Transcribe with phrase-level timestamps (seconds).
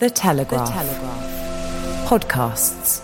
[0.00, 0.66] The Telegraph.
[0.66, 2.08] The Telegraph.
[2.08, 3.00] Podcasts.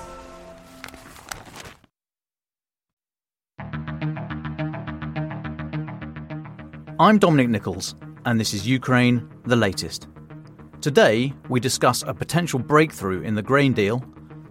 [6.98, 10.08] I'm Dominic Nicholls, and this is Ukraine, the latest.
[10.80, 14.04] Today, we discuss a potential breakthrough in the grain deal,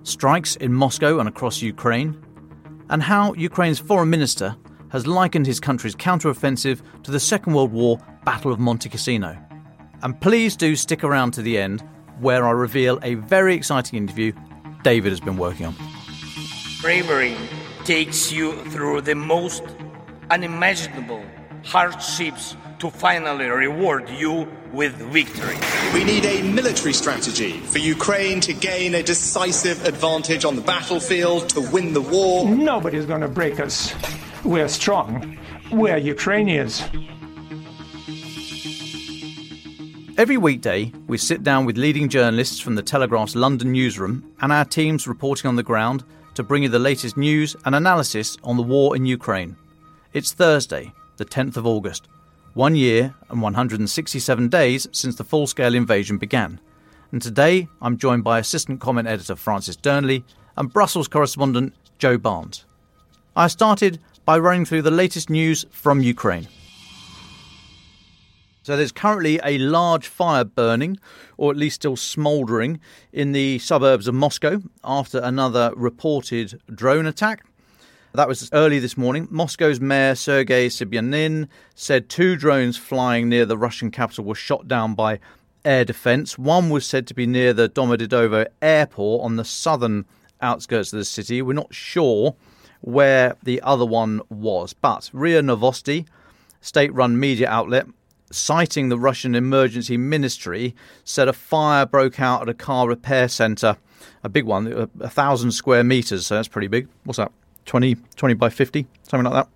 [0.03, 2.17] strikes in Moscow and across Ukraine,
[2.89, 4.55] and how Ukraine's foreign minister
[4.91, 9.37] has likened his country's counteroffensive to the Second World War Battle of Monte Cassino.
[10.03, 11.83] And please do stick around to the end,
[12.19, 14.33] where I reveal a very exciting interview
[14.83, 15.75] David has been working on.
[16.81, 17.35] Bravery
[17.83, 19.63] takes you through the most
[20.29, 21.23] unimaginable
[21.65, 25.57] hardships to finally reward you with victory.
[25.93, 31.49] We need a military strategy for Ukraine to gain a decisive advantage on the battlefield,
[31.49, 32.47] to win the war.
[32.47, 33.93] Nobody's going to break us.
[34.45, 35.37] We're strong.
[35.71, 36.83] We're Ukrainians.
[40.19, 44.65] Every weekday, we sit down with leading journalists from the Telegraph's London newsroom and our
[44.65, 46.03] teams reporting on the ground
[46.33, 49.55] to bring you the latest news and analysis on the war in Ukraine.
[50.11, 52.09] It's Thursday, the 10th of August,
[52.53, 56.59] one year and 167 days since the full scale invasion began.
[57.13, 60.25] And today I'm joined by Assistant Comment Editor Francis Dearnley
[60.57, 62.65] and Brussels correspondent Joe Barnes.
[63.37, 66.49] I started by running through the latest news from Ukraine.
[68.61, 70.99] So there's currently a large fire burning,
[71.37, 72.79] or at least still smouldering,
[73.13, 77.45] in the suburbs of Moscow after another reported drone attack.
[78.13, 79.27] That was early this morning.
[79.29, 84.95] Moscow's mayor Sergei Sobyanin said two drones flying near the Russian capital were shot down
[84.95, 85.19] by
[85.63, 86.37] air defense.
[86.37, 90.05] One was said to be near the Domodedovo airport on the southern
[90.41, 91.41] outskirts of the city.
[91.41, 92.35] We're not sure
[92.81, 96.07] where the other one was, but RIA Novosti,
[96.61, 97.85] state run media outlet,
[98.31, 103.77] citing the Russian emergency ministry, said a fire broke out at a car repair centre,
[104.23, 106.87] a big one, a, a thousand square metres, so that's pretty big.
[107.03, 107.31] What's that?
[107.65, 109.51] 20, 20 by 50, something like that.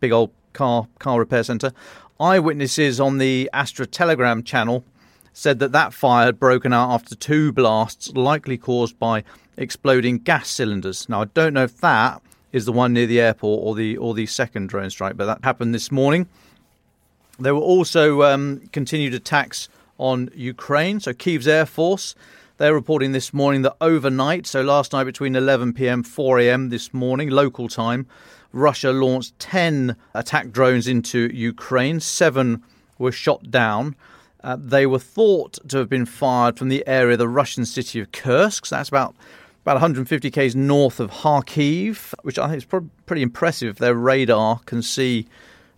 [0.00, 1.72] Big old car car repair centre.
[2.20, 4.84] Eyewitnesses on the Astra Telegram channel
[5.32, 9.22] said that that fire had broken out after two blasts, likely caused by
[9.56, 11.08] exploding gas cylinders.
[11.08, 12.20] Now, I don't know if that
[12.52, 15.44] is the one near the airport or the or the second drone strike, but that
[15.44, 16.28] happened this morning.
[17.38, 19.68] There were also um, continued attacks
[19.98, 21.00] on Ukraine.
[21.00, 22.14] So Kyiv's air force
[22.58, 26.92] they're reporting this morning that overnight, so last night between 11 pm 4 am this
[26.92, 28.04] morning local time,
[28.52, 32.00] Russia launched 10 attack drones into Ukraine.
[32.00, 32.64] Seven
[32.98, 33.94] were shot down.
[34.42, 38.00] Uh, they were thought to have been fired from the area of the Russian city
[38.00, 38.66] of Kursk.
[38.66, 39.14] So that's about
[39.62, 43.76] about 150 k's north of Kharkiv, which I think is pretty impressive.
[43.76, 45.28] Their radar can see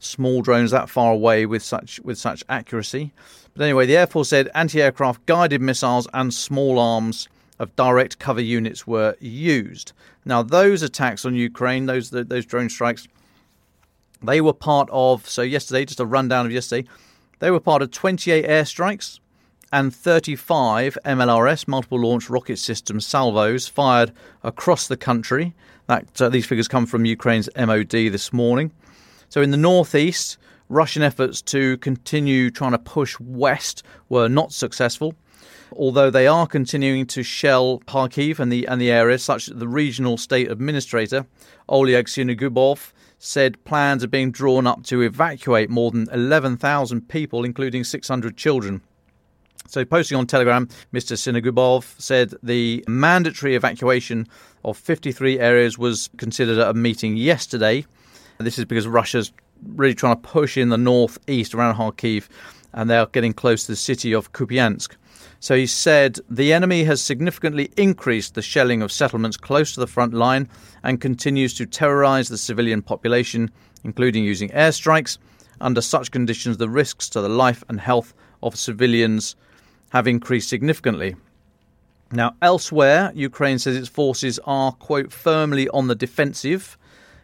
[0.01, 3.13] small drones that far away with such with such accuracy.
[3.55, 7.29] But anyway, the Air Force said anti aircraft guided missiles and small arms
[7.59, 9.93] of direct cover units were used.
[10.25, 13.07] Now, those attacks on Ukraine, those those drone strikes,
[14.23, 15.29] they were part of.
[15.29, 16.89] So yesterday, just a rundown of yesterday,
[17.39, 19.21] they were part of 28 airstrikes
[19.73, 24.13] and 35 MLRS, multiple launch rocket system salvos, fired
[24.43, 25.55] across the country.
[25.87, 28.71] That uh, these figures come from Ukraine's MOD this morning.
[29.31, 30.37] So in the northeast,
[30.69, 35.15] Russian efforts to continue trying to push west were not successful.
[35.73, 39.69] Although they are continuing to shell Kharkiv and the and the area, such that the
[39.69, 41.27] regional state administrator
[41.69, 47.85] Oleg Sinogubov said plans are being drawn up to evacuate more than 11,000 people, including
[47.85, 48.81] 600 children.
[49.69, 51.17] So, posting on Telegram, Mr.
[51.17, 54.27] Sinogubov said the mandatory evacuation
[54.65, 57.87] of 53 areas was considered at a meeting yesterday.
[58.41, 59.33] This is because Russia's
[59.77, 62.29] really trying to push in the northeast around Kharkiv,
[62.73, 64.97] and they are getting close to the city of Kupiansk.
[65.41, 69.87] So he said the enemy has significantly increased the shelling of settlements close to the
[69.87, 70.49] front line
[70.83, 73.51] and continues to terrorize the civilian population,
[73.85, 75.19] including using airstrikes.
[75.61, 79.37] Under such conditions, the risks to the life and health of civilians
[79.91, 81.15] have increased significantly.
[82.13, 86.79] Now, elsewhere, Ukraine says its forces are, quote, firmly on the defensive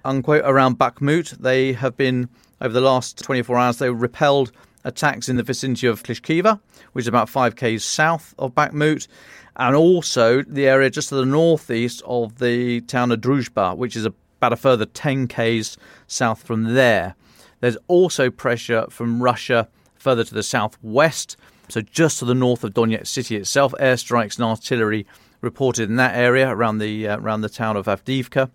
[0.07, 1.31] unquote, around Bakhmut.
[1.39, 2.29] They have been,
[2.61, 4.53] over the last 24 hours, they repelled
[4.85, 6.61] attacks in the vicinity of Klishchiivka,
[6.93, 9.09] which is about 5 k's south of Bakhmut,
[9.57, 14.05] and also the area just to the northeast of the town of Druzhba, which is
[14.05, 15.77] about a further 10 k's
[16.07, 17.15] south from there.
[17.61, 21.37] There's also pressure from Russia further to the southwest,
[21.69, 23.75] so just to the north of Donetsk city itself.
[23.81, 25.07] Airstrikes and artillery
[25.41, 28.51] reported in that area around the uh, around the town of Avdiivka.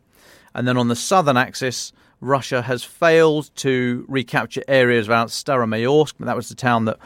[0.53, 6.13] And then on the southern axis, Russia has failed to recapture areas around Staromayorsk.
[6.19, 7.00] That was the town that,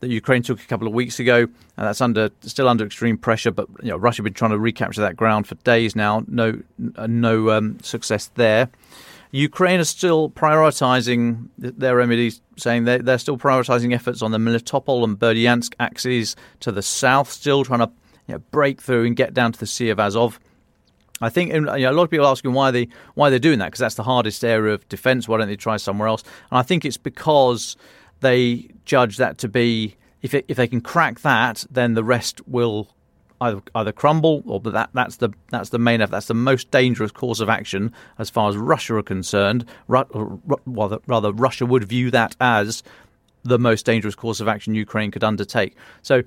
[0.00, 3.50] that Ukraine took a couple of weeks ago, and that's under still under extreme pressure.
[3.50, 6.24] But you know, Russia has been trying to recapture that ground for days now.
[6.26, 8.70] No, no um, success there.
[9.32, 15.04] Ukraine is still prioritizing their remedies, saying they're, they're still prioritizing efforts on the Melitopol
[15.04, 17.90] and Berdyansk axes to the south, still trying to
[18.28, 20.38] you know, break through and get down to the Sea of Azov.
[21.22, 23.60] I think you know, a lot of people are asking why they why they're doing
[23.60, 25.28] that because that's the hardest area of defence.
[25.28, 26.22] Why don't they try somewhere else?
[26.50, 27.76] And I think it's because
[28.20, 32.46] they judge that to be if it, if they can crack that, then the rest
[32.46, 32.88] will
[33.40, 37.40] either either crumble or that that's the that's the main that's the most dangerous course
[37.40, 39.64] of action as far as Russia are concerned.
[39.88, 40.08] Rather,
[41.06, 42.82] rather Russia would view that as
[43.44, 45.76] the most dangerous course of action Ukraine could undertake.
[46.02, 46.22] So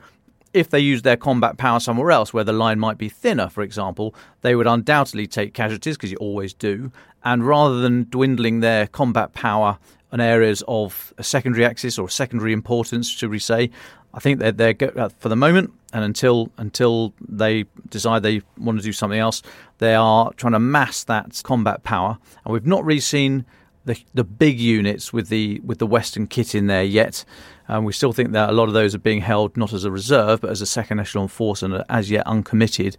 [0.55, 3.61] if they use their combat power somewhere else where the line might be thinner, for
[3.61, 6.91] example, they would undoubtedly take casualties because you always do.
[7.23, 9.77] And rather than dwindling their combat power
[10.11, 13.69] on areas of a secondary axis or secondary importance, should we say,
[14.13, 18.79] I think they're, they're uh, for the moment and until until they decide they want
[18.79, 19.41] to do something else,
[19.79, 22.17] they are trying to mass that combat power.
[22.45, 23.45] And we've not really seen
[23.83, 27.25] the the big units with the with the Western kit in there yet.
[27.67, 29.91] Um, we still think that a lot of those are being held not as a
[29.91, 32.97] reserve but as a second echelon force and are as yet uncommitted.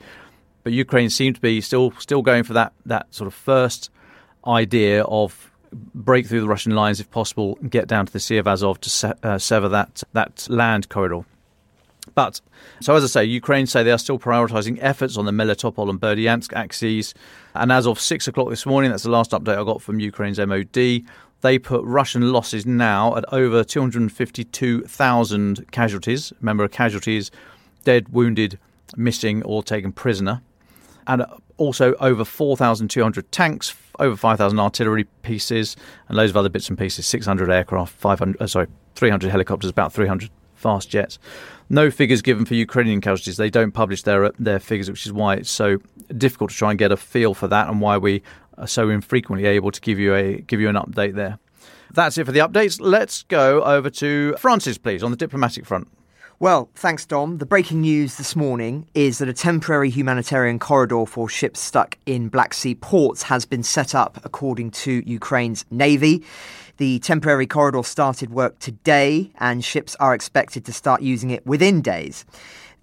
[0.64, 3.90] But Ukraine seemed to be still still going for that that sort of first
[4.46, 5.52] idea of
[5.94, 8.80] break through the Russian lines if possible and get down to the Sea of Azov
[8.80, 11.24] to se- uh, sever that that land corridor.
[12.14, 12.40] But
[12.80, 16.00] so as I say, Ukraine say they are still prioritising efforts on the Melitopol and
[16.00, 17.14] Berdyansk axes.
[17.54, 20.38] And as of six o'clock this morning, that's the last update I got from Ukraine's
[20.38, 21.02] MOD
[21.40, 26.32] they put Russian losses now at over 252,000 casualties.
[26.40, 27.30] Remember, casualties
[27.84, 28.58] dead, wounded,
[28.96, 30.42] missing, or taken prisoner.
[31.06, 31.24] And
[31.56, 35.76] also over 4,200 tanks, over 5,000 artillery pieces,
[36.08, 38.66] and loads of other bits and pieces 600 aircraft, 500, uh, sorry,
[38.96, 41.18] 300 helicopters, about 300 fast jets.
[41.68, 43.36] No figures given for Ukrainian casualties.
[43.36, 45.78] They don't publish their their figures, which is why it's so
[46.16, 48.22] difficult to try and get a feel for that, and why we
[48.64, 51.38] so infrequently able to give you a give you an update there.
[51.92, 52.78] That's it for the updates.
[52.80, 55.88] Let's go over to Francis, please, on the diplomatic front.
[56.38, 57.38] Well, thanks, Dom.
[57.38, 62.28] The breaking news this morning is that a temporary humanitarian corridor for ships stuck in
[62.28, 66.22] Black Sea ports has been set up, according to Ukraine's Navy.
[66.76, 71.80] The temporary corridor started work today, and ships are expected to start using it within
[71.80, 72.26] days.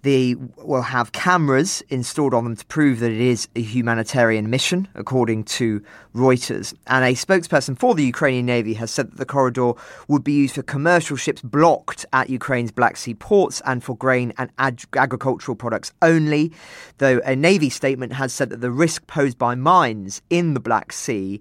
[0.04, 4.86] They will have cameras installed on them to prove that it is a humanitarian mission,
[4.94, 5.82] according to
[6.14, 6.74] Reuters.
[6.86, 9.72] And a spokesperson for the Ukrainian Navy has said that the corridor
[10.06, 14.34] would be used for commercial ships blocked at Ukraine's Black Sea ports and for grain
[14.36, 16.52] and ag- agricultural products only.
[16.98, 20.92] Though a Navy statement has said that the risk posed by mines in the Black
[20.92, 21.40] Sea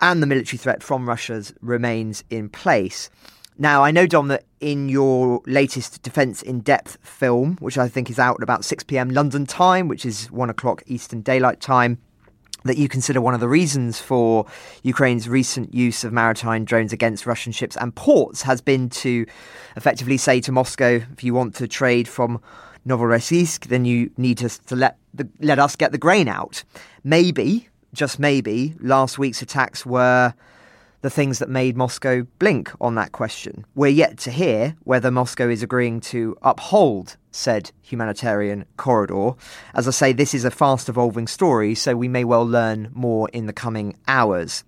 [0.00, 3.10] and the military threat from Russia remains in place.
[3.60, 8.08] Now, I know, Dom, that in your latest Defence in Depth film, which I think
[8.08, 11.98] is out at about 6 pm London time, which is 1 o'clock Eastern Daylight Time,
[12.64, 14.46] that you consider one of the reasons for
[14.84, 19.26] Ukraine's recent use of maritime drones against Russian ships and ports has been to
[19.76, 22.40] effectively say to Moscow, if you want to trade from
[22.86, 26.62] Novorossiysk, then you need to, to let the, let us get the grain out.
[27.02, 30.32] Maybe, just maybe, last week's attacks were
[31.00, 33.64] the things that made Moscow blink on that question.
[33.74, 39.32] We're yet to hear whether Moscow is agreeing to uphold said humanitarian corridor.
[39.74, 43.28] As I say, this is a fast evolving story, so we may well learn more
[43.32, 44.64] in the coming hours.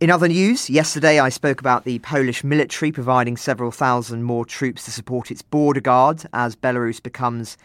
[0.00, 4.84] In other news, yesterday I spoke about the Polish military providing several thousand more troops
[4.84, 7.56] to support its border guard as Belarus becomes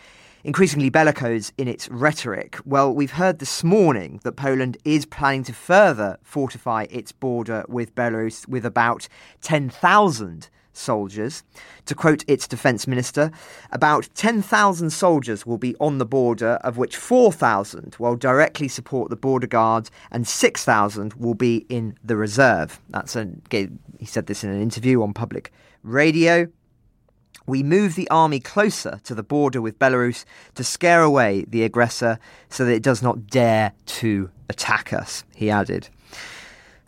[0.43, 2.58] increasingly bellicose in its rhetoric.
[2.65, 7.96] Well, we've heard this morning that Poland is planning to further fortify its border with
[7.96, 9.08] Belarus with about
[9.41, 11.43] 10,000 soldiers.
[11.86, 13.31] To quote its defence minister,
[13.72, 19.15] about 10,000 soldiers will be on the border, of which 4,000 will directly support the
[19.15, 22.79] border guards and 6,000 will be in the reserve.
[22.89, 25.51] That's a, he said this in an interview on public
[25.84, 26.48] radio.
[27.50, 32.20] We move the army closer to the border with Belarus to scare away the aggressor
[32.48, 35.89] so that it does not dare to attack us, he added.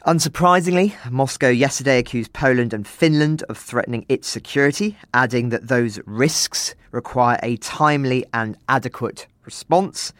[0.05, 6.75] Unsurprisingly, Moscow yesterday accused Poland and Finland of threatening its security, adding that those risks
[6.91, 10.13] require a timely and adequate response.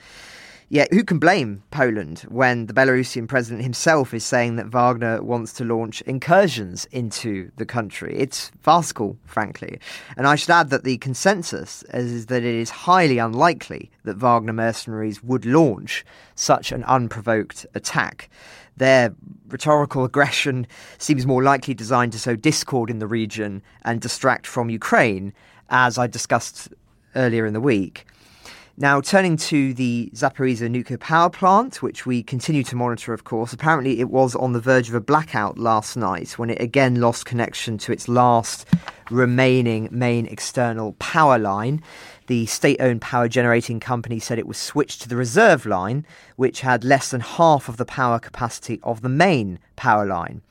[0.71, 5.51] Yet, who can blame Poland when the Belarusian president himself is saying that Wagner wants
[5.55, 8.15] to launch incursions into the country?
[8.17, 9.81] It's farcical, frankly.
[10.15, 14.53] And I should add that the consensus is that it is highly unlikely that Wagner
[14.53, 18.29] mercenaries would launch such an unprovoked attack.
[18.77, 19.13] Their
[19.49, 24.69] rhetorical aggression seems more likely designed to sow discord in the region and distract from
[24.69, 25.33] Ukraine,
[25.69, 26.69] as I discussed
[27.13, 28.05] earlier in the week.
[28.77, 33.51] Now, turning to the Zaporizhzhia nuclear power plant, which we continue to monitor, of course,
[33.51, 37.25] apparently it was on the verge of a blackout last night when it again lost
[37.25, 38.65] connection to its last
[39.09, 41.83] remaining main external power line.
[42.27, 46.05] The state owned power generating company said it was switched to the reserve line,
[46.37, 50.41] which had less than half of the power capacity of the main power line.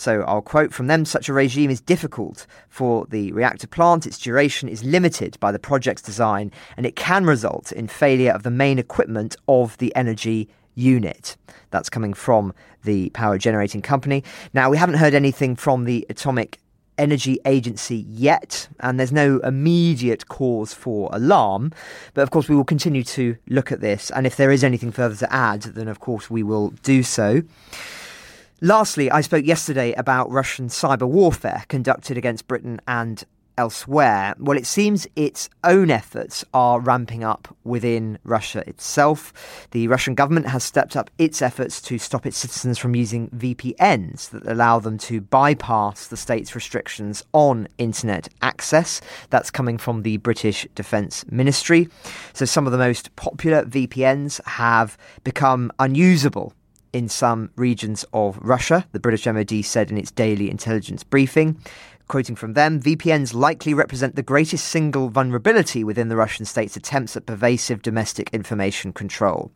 [0.00, 4.06] So I'll quote from them such a regime is difficult for the reactor plant.
[4.06, 8.42] Its duration is limited by the project's design, and it can result in failure of
[8.42, 11.36] the main equipment of the energy unit.
[11.68, 14.24] That's coming from the power generating company.
[14.54, 16.58] Now, we haven't heard anything from the Atomic
[16.96, 21.72] Energy Agency yet, and there's no immediate cause for alarm.
[22.14, 24.92] But of course, we will continue to look at this, and if there is anything
[24.92, 27.42] further to add, then of course we will do so.
[28.62, 33.24] Lastly, I spoke yesterday about Russian cyber warfare conducted against Britain and
[33.56, 34.34] elsewhere.
[34.38, 39.66] Well, it seems its own efforts are ramping up within Russia itself.
[39.70, 44.28] The Russian government has stepped up its efforts to stop its citizens from using VPNs
[44.28, 49.00] that allow them to bypass the state's restrictions on internet access.
[49.30, 51.88] That's coming from the British Defence Ministry.
[52.34, 56.52] So, some of the most popular VPNs have become unusable
[56.92, 61.60] in some regions of Russia, the British MOD said in its daily intelligence briefing.
[62.10, 67.16] Quoting from them, VPNs likely represent the greatest single vulnerability within the Russian state's attempts
[67.16, 69.52] at pervasive domestic information control.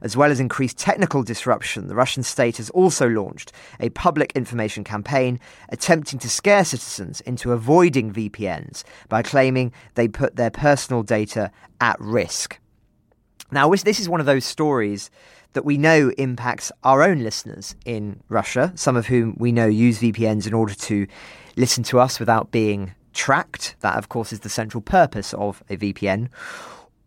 [0.00, 4.84] As well as increased technical disruption, the Russian state has also launched a public information
[4.84, 11.50] campaign attempting to scare citizens into avoiding VPNs by claiming they put their personal data
[11.78, 12.58] at risk.
[13.50, 15.10] Now, this is one of those stories
[15.54, 20.00] that we know impacts our own listeners in Russia, some of whom we know use
[20.00, 21.06] VPNs in order to
[21.56, 23.74] listen to us without being tracked.
[23.80, 26.28] That, of course, is the central purpose of a VPN.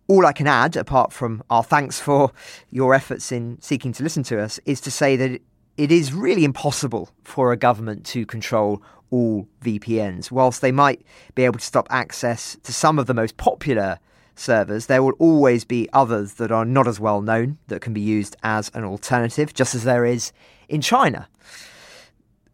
[0.08, 2.32] All I can add, apart from our thanks for
[2.72, 5.40] your efforts in seeking to listen to us, is to say that
[5.78, 8.82] it is really impossible for a government to control
[9.12, 10.32] all VPNs.
[10.32, 11.06] Whilst they might
[11.36, 14.00] be able to stop access to some of the most popular
[14.36, 18.02] servers, there will always be others that are not as well known that can be
[18.02, 20.32] used as an alternative, just as there is
[20.70, 21.28] in China.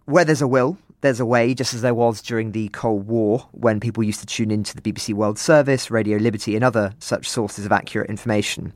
[0.05, 3.48] Where there's a will, there's a way, just as there was during the Cold War,
[3.51, 7.29] when people used to tune into the BBC World Service, Radio Liberty, and other such
[7.29, 8.74] sources of accurate information.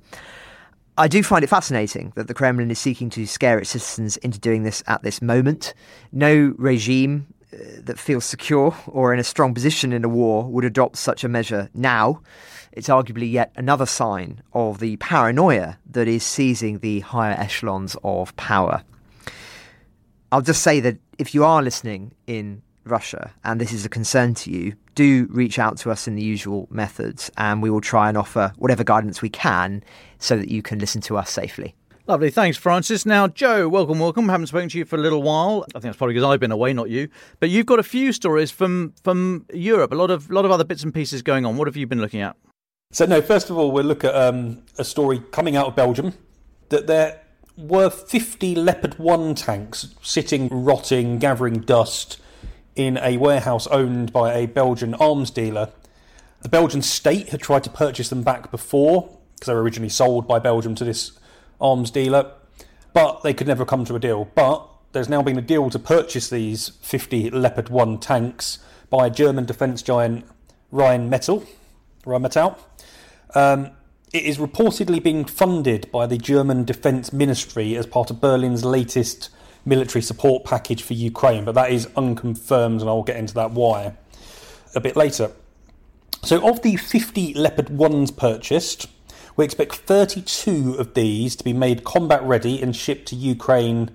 [0.97, 4.39] I do find it fascinating that the Kremlin is seeking to scare its citizens into
[4.39, 5.73] doing this at this moment.
[6.11, 10.65] No regime uh, that feels secure or in a strong position in a war would
[10.65, 12.21] adopt such a measure now
[12.73, 18.35] it's arguably yet another sign of the paranoia that is seizing the higher echelons of
[18.37, 18.83] power.
[20.31, 24.33] I'll just say that if you are listening in Russia and this is a concern
[24.35, 28.09] to you, do reach out to us in the usual methods and we will try
[28.09, 29.83] and offer whatever guidance we can
[30.19, 31.75] so that you can listen to us safely.
[32.07, 33.05] Lovely, thanks, Francis.
[33.05, 34.27] Now, Joe, welcome, welcome.
[34.27, 35.63] Haven't spoken to you for a little while.
[35.69, 37.09] I think that's probably because I've been away, not you.
[37.39, 39.91] But you've got a few stories from from Europe.
[39.91, 41.57] A lot of lot of other bits and pieces going on.
[41.57, 42.35] What have you been looking at?
[42.93, 46.13] So, no, first of all, we'll look at um, a story coming out of Belgium
[46.67, 47.21] that there
[47.57, 52.19] were 50 Leopard 1 tanks sitting, rotting, gathering dust
[52.75, 55.69] in a warehouse owned by a Belgian arms dealer.
[56.41, 60.27] The Belgian state had tried to purchase them back before because they were originally sold
[60.27, 61.13] by Belgium to this
[61.61, 62.33] arms dealer,
[62.93, 64.29] but they could never come to a deal.
[64.35, 69.09] But there's now been a deal to purchase these 50 Leopard 1 tanks by a
[69.09, 70.25] German defence giant
[70.73, 71.47] Rheinmetall.
[72.03, 72.57] Rheinmetall.
[73.33, 73.71] Um,
[74.13, 79.29] it is reportedly being funded by the German Defence Ministry as part of Berlin's latest
[79.63, 83.93] military support package for Ukraine, but that is unconfirmed, and I'll get into that why
[84.75, 85.31] a bit later.
[86.23, 88.87] So, of the 50 Leopard 1s purchased,
[89.35, 93.89] we expect 32 of these to be made combat ready and shipped to Ukraine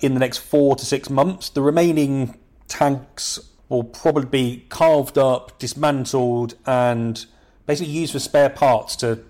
[0.00, 1.48] in the next four to six months.
[1.48, 3.38] The remaining tanks
[3.68, 7.24] will probably be carved up, dismantled, and
[7.66, 9.24] basically used for spare parts to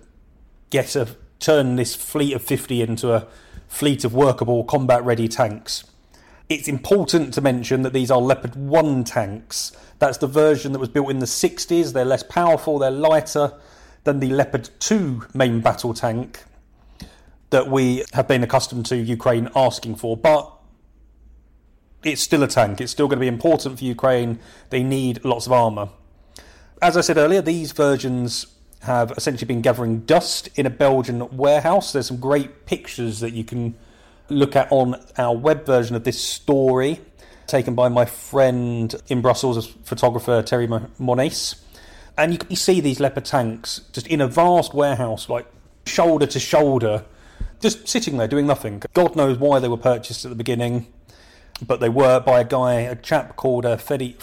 [0.69, 3.27] get a turn this fleet of 50 into a
[3.67, 5.83] fleet of workable combat ready tanks.
[6.47, 9.71] It's important to mention that these are Leopard 1 tanks.
[9.99, 11.93] That's the version that was built in the 60s.
[11.93, 13.53] They're less powerful, they're lighter
[14.03, 16.43] than the Leopard 2 main battle tank
[17.49, 20.15] that we have been accustomed to Ukraine asking for.
[20.15, 20.51] But
[22.03, 22.79] it's still a tank.
[22.79, 24.39] It's still going to be important for Ukraine.
[24.69, 25.89] They need lots of armour.
[26.81, 28.47] As I said earlier, these versions
[28.81, 31.93] have essentially been gathering dust in a Belgian warehouse.
[31.93, 33.75] There's some great pictures that you can
[34.29, 36.99] look at on our web version of this story,
[37.47, 41.55] taken by my friend in Brussels, photographer Terry Monace.
[42.17, 45.47] And you, you see these leopard tanks just in a vast warehouse, like
[45.85, 47.05] shoulder to shoulder,
[47.61, 48.83] just sitting there doing nothing.
[48.93, 50.91] God knows why they were purchased at the beginning,
[51.65, 54.17] but they were by a guy, a chap called uh, Freddie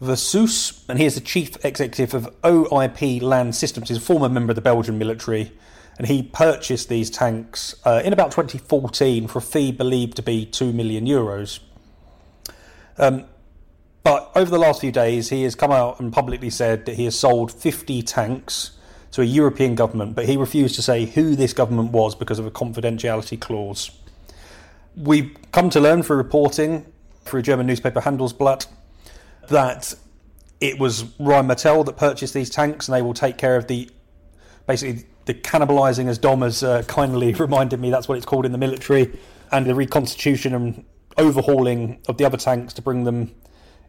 [0.00, 3.88] Versluys, and he is the chief executive of OIP Land Systems.
[3.88, 5.52] He's a former member of the Belgian military,
[5.98, 10.46] and he purchased these tanks uh, in about 2014 for a fee believed to be
[10.46, 11.58] 2 million euros.
[12.96, 13.24] Um,
[14.04, 17.04] but over the last few days, he has come out and publicly said that he
[17.04, 18.72] has sold 50 tanks
[19.10, 22.46] to a European government, but he refused to say who this government was because of
[22.46, 23.90] a confidentiality clause.
[24.96, 26.86] We've come to learn through reporting
[27.24, 28.66] through a German newspaper Handelsblatt
[29.48, 29.94] that
[30.60, 33.90] it was Rheinmetall that purchased these tanks, and they will take care of the
[34.66, 38.52] basically the cannibalising, as Dom has uh, kindly reminded me, that's what it's called in
[38.52, 39.18] the military,
[39.52, 40.84] and the reconstitution and
[41.16, 43.34] overhauling of the other tanks to bring them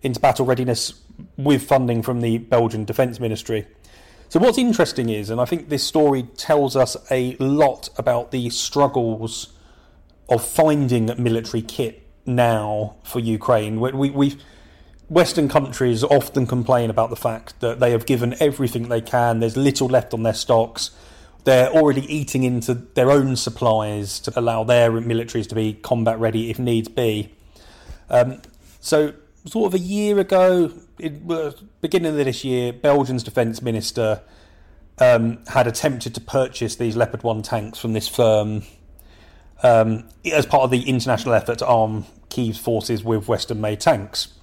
[0.01, 0.93] into battle readiness
[1.37, 3.67] with funding from the Belgian Defence Ministry.
[4.29, 8.49] So, what's interesting is, and I think this story tells us a lot about the
[8.49, 9.53] struggles
[10.29, 13.79] of finding military kit now for Ukraine.
[13.79, 14.37] We, we,
[15.09, 19.57] Western countries often complain about the fact that they have given everything they can, there's
[19.57, 20.91] little left on their stocks.
[21.45, 26.51] They're already eating into their own supplies to allow their militaries to be combat ready
[26.51, 27.33] if needs be.
[28.09, 28.41] Um,
[28.79, 29.13] so,
[29.45, 30.71] sort of a year ago,
[31.81, 34.21] beginning of this year, Belgium's defence minister
[34.99, 38.63] um, had attempted to purchase these Leopard 1 tanks from this firm
[39.63, 44.38] um, as part of the international effort to arm Kiev's forces with Western made tanks.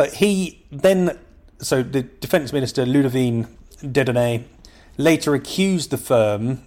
[0.00, 1.18] But he then,
[1.58, 3.48] so the defence minister Ludivine
[3.82, 4.44] Dedonder
[4.96, 6.62] later accused the firm,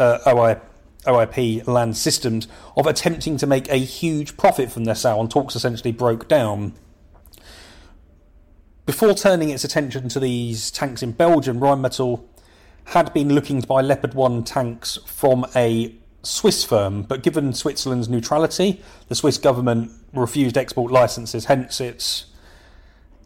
[0.00, 0.60] uh, OI,
[1.04, 5.54] OIP Land Systems, of attempting to make a huge profit from their sale, and talks
[5.54, 6.72] essentially broke down.
[8.84, 12.24] Before turning its attention to these tanks in Belgium, Rheinmetall
[12.86, 18.08] had been looking to buy Leopard 1 tanks from a Swiss firm, but given Switzerland's
[18.08, 22.24] neutrality, the Swiss government refused export licenses, hence its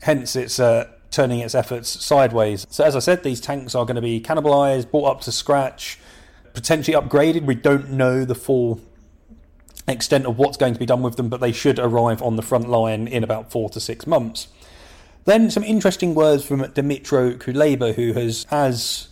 [0.02, 2.66] hence it's uh, turning its efforts sideways.
[2.70, 5.98] So, as I said, these tanks are going to be cannibalized, brought up to scratch,
[6.54, 7.44] potentially upgraded.
[7.44, 8.80] We don't know the full
[9.88, 12.42] extent of what's going to be done with them, but they should arrive on the
[12.42, 14.48] front line in about four to six months.
[15.24, 19.08] Then, some interesting words from Dmytro Kuleba, who has, as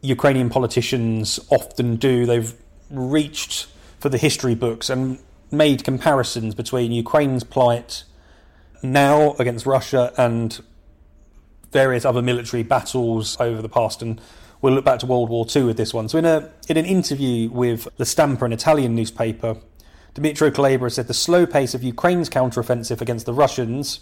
[0.00, 2.54] Ukrainian politicians often do, they've
[2.90, 3.66] reached
[3.98, 5.18] for the history books and
[5.50, 8.04] made comparisons between Ukraine's plight
[8.84, 10.62] now against Russia and
[11.72, 14.20] various other military battles over the past, and
[14.60, 16.08] we'll look back to World War II with this one.
[16.08, 19.56] So, in a in an interview with La Stampa, an Italian newspaper,
[20.14, 24.00] Dmytro Kuleba said the slow pace of Ukraine's counteroffensive against the Russians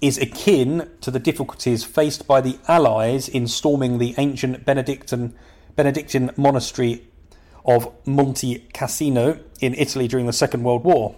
[0.00, 5.34] is akin to the difficulties faced by the Allies in storming the ancient Benedictine
[5.74, 7.06] Benedictine monastery
[7.66, 11.16] of Monte Cassino in Italy during the Second World War.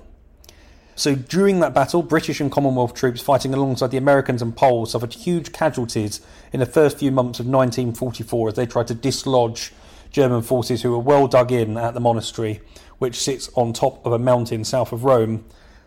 [0.98, 5.14] So during that battle, British and Commonwealth troops fighting alongside the Americans and Poles suffered
[5.14, 6.20] huge casualties
[6.52, 9.72] in the first few months of 1944 as they tried to dislodge
[10.10, 12.60] German forces who were well dug in at the monastery,
[12.98, 15.44] which sits on top of a mountain south of Rome.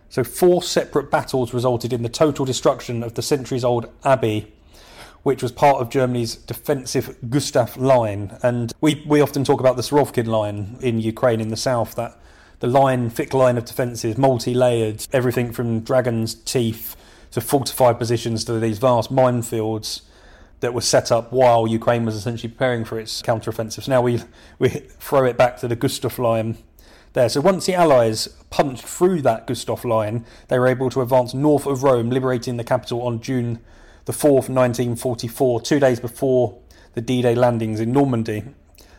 [0.07, 4.53] So four separate battles resulted in the total destruction of the centuries old abbey
[5.23, 8.35] which was part of Germany's defensive Gustav line.
[8.41, 12.17] And we, we often talk about the Surovikin line in Ukraine in the south, that
[12.61, 16.95] the line, thick line of defences, multi-layered, everything from dragon's teeth
[17.31, 20.01] to fortified positions to these vast minefields
[20.59, 23.83] that were set up while Ukraine was essentially preparing for its counteroffensive.
[23.83, 24.21] So now we
[24.59, 26.57] we throw it back to the Gustav line
[27.13, 27.29] there.
[27.29, 31.65] So once the Allies punched through that Gustav line, they were able to advance north
[31.65, 33.59] of Rome, liberating the capital on June
[34.05, 36.59] the 4th, 1944, two days before
[36.93, 38.43] the D-Day landings in Normandy.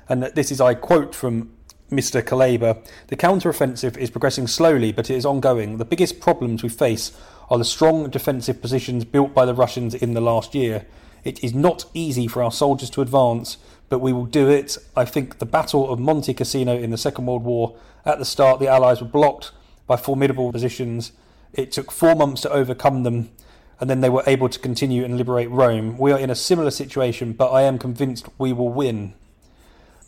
[0.09, 1.53] And this is, I quote from
[1.93, 2.23] Mr.
[2.23, 5.77] Kuleba, the counter-offensive is progressing slowly, but it is ongoing.
[5.77, 7.13] The biggest problems we face
[7.51, 10.87] are the strong defensive positions built by the Russians in the last year.
[11.23, 13.59] It is not easy for our soldiers to advance,
[13.91, 14.79] but we will do it.
[14.97, 17.77] I think the Battle of Monte Cassino in the Second World War,
[18.07, 19.53] at the start, the Allies were blocked
[19.87, 21.13] by formidable positions.
[21.53, 23.31] It took four months to overcome them,
[23.79, 25.99] and then they were able to continue and liberate Rome.
[25.99, 29.13] We are in a similar situation, but I am convinced we will win.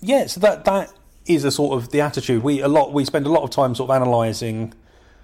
[0.00, 0.90] Yeah, so that that
[1.26, 2.42] is a sort of the attitude.
[2.42, 4.74] We a lot we spend a lot of time sort of analysing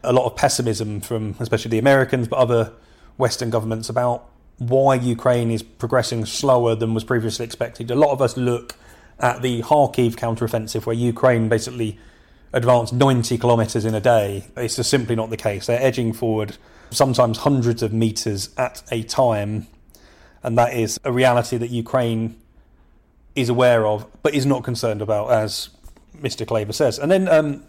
[0.03, 2.73] a lot of pessimism from especially the Americans, but other
[3.19, 7.91] Western governments about why Ukraine is progressing slower than was previously expected.
[7.91, 8.77] A lot of us look
[9.19, 11.99] at the Kharkiv counteroffensive, where Ukraine basically
[12.53, 14.47] advanced 90 kilometres in a day.
[14.57, 15.67] It's just simply not the case.
[15.67, 16.57] They're edging forward
[16.91, 19.67] sometimes hundreds of metres at a time,
[20.43, 22.37] and that is a reality that Ukraine
[23.35, 25.71] is aware of, but is not concerned about, as
[26.17, 26.47] Mr.
[26.47, 26.99] Kuleba says.
[26.99, 27.65] And then um,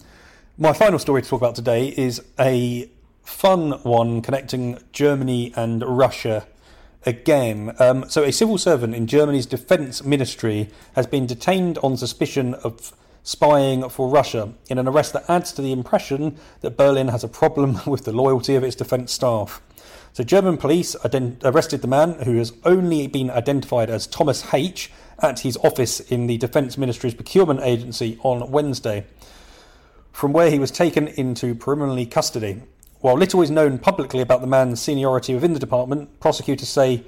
[0.57, 2.89] my final story to talk about today is a
[3.23, 6.45] fun one connecting Germany and Russia
[7.05, 7.75] again.
[7.79, 12.93] Um, so, a civil servant in Germany's defense ministry has been detained on suspicion of
[13.23, 17.27] spying for Russia in an arrest that adds to the impression that Berlin has a
[17.27, 19.61] problem with the loyalty of its defense staff.
[20.13, 24.91] So, German police ident- arrested the man who has only been identified as Thomas H.
[25.19, 29.05] at his office in the Defense Ministry's procurement agency on Wednesday,
[30.11, 32.61] from where he was taken into preliminary custody.
[32.99, 37.03] While little is known publicly about the man's seniority within the department, prosecutors say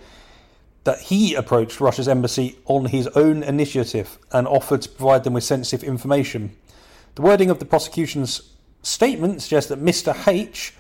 [0.86, 5.44] that he approached Russia's embassy on his own initiative and offered to provide them with
[5.44, 6.56] sensitive information.
[7.16, 8.42] The wording of the prosecution's
[8.82, 10.16] statement suggests that Mr.
[10.28, 10.74] H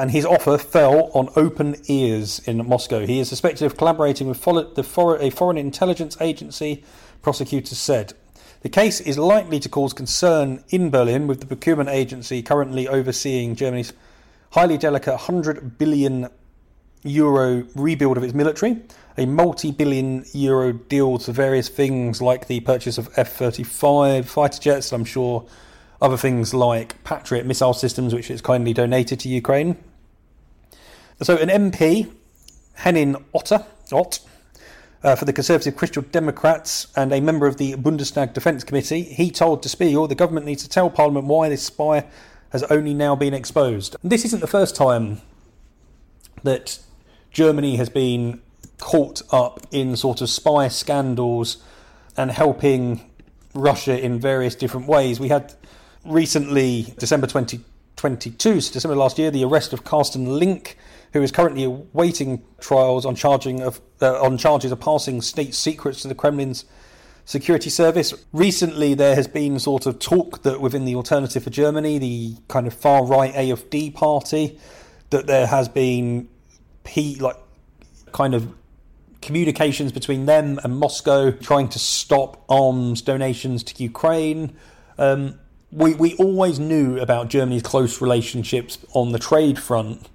[0.00, 3.04] and his offer fell on open ears in Moscow.
[3.04, 6.82] He is suspected of collaborating with a foreign intelligence agency,
[7.20, 8.14] prosecutors said.
[8.62, 13.54] The case is likely to cause concern in Berlin, with the procurement agency currently overseeing
[13.56, 13.92] Germany's
[14.52, 16.28] highly delicate 100 billion
[17.02, 18.78] euro rebuild of its military,
[19.18, 24.60] a multi billion euro deal to various things like the purchase of F 35 fighter
[24.62, 25.46] jets, I'm sure
[26.00, 29.76] other things like Patriot missile systems, which it's kindly donated to Ukraine.
[31.22, 32.10] So, an MP,
[32.74, 34.20] Henning Otte, Ott,
[35.02, 39.02] uh, for the Conservative Christian Democrats and a member of the Bundestag Defence Committee.
[39.02, 42.06] He told Der Spiegel the government needs to tell Parliament why this spy
[42.52, 43.96] has only now been exposed.
[44.02, 45.20] And this isn't the first time
[46.42, 46.78] that
[47.30, 48.40] Germany has been
[48.78, 51.62] caught up in sort of spy scandals
[52.16, 53.10] and helping
[53.54, 55.20] Russia in various different ways.
[55.20, 55.54] We had
[56.04, 60.76] recently, December 2022, so December last year, the arrest of Carsten Linke,
[61.12, 66.02] who is currently awaiting trials on charging of uh, on charges of passing state secrets
[66.02, 66.64] to the Kremlin's
[67.24, 68.14] security service.
[68.32, 72.66] Recently, there has been sort of talk that within the Alternative for Germany, the kind
[72.66, 74.58] of far right AFD party,
[75.10, 76.28] that there has been
[76.84, 77.36] p like
[78.12, 78.52] kind of
[79.20, 84.56] communications between them and Moscow trying to stop arms donations to Ukraine.
[84.98, 85.38] Um,
[85.72, 90.08] we we always knew about Germany's close relationships on the trade front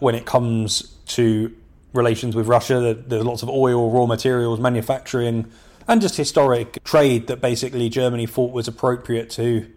[0.00, 1.54] when it comes to
[1.92, 2.94] relations with Russia.
[2.94, 5.50] There's lots of oil, raw materials, manufacturing,
[5.88, 9.70] and just historic trade that basically Germany thought was appropriate to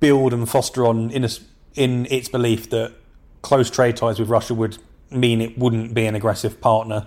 [0.00, 1.30] build and foster on in, a,
[1.74, 2.92] in its belief that
[3.42, 4.78] close trade ties with Russia would
[5.10, 7.06] mean it wouldn't be an aggressive partner.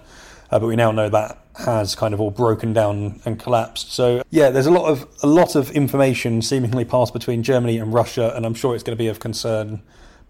[0.49, 3.91] Uh, but we now know that has kind of all broken down and collapsed.
[3.91, 7.93] So yeah, there's a lot of a lot of information seemingly passed between Germany and
[7.93, 9.81] Russia, and I'm sure it's going to be of concern